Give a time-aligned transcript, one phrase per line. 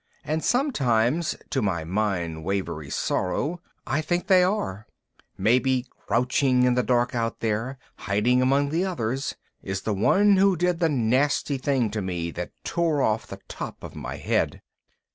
[0.23, 4.87] And sometimes (to my mind wavery sorrow) I think they are.
[5.37, 10.55] Maybe crouching in the dark out there, hiding among the others, is the one who
[10.57, 14.63] did the nasty thing to me that tore off the top of my head.